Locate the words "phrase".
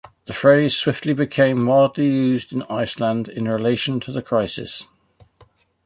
0.33-0.75